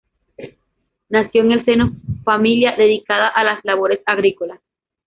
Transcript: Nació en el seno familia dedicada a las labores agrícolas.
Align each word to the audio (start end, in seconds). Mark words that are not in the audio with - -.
Nació 1.09 1.41
en 1.41 1.51
el 1.51 1.63
seno 1.63 1.91
familia 2.23 2.73
dedicada 2.75 3.27
a 3.27 3.43
las 3.43 3.63
labores 3.63 3.99
agrícolas. 4.07 4.59